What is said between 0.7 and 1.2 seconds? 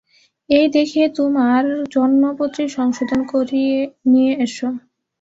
দেখিয়ে